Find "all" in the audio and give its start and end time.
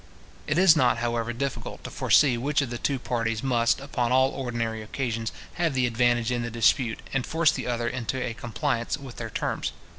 4.11-4.31